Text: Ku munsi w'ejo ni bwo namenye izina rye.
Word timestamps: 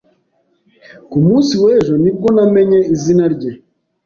Ku 1.09 1.17
munsi 1.25 1.53
w'ejo 1.63 1.93
ni 2.01 2.11
bwo 2.15 2.27
namenye 2.35 2.79
izina 2.95 3.25
rye. 3.33 3.51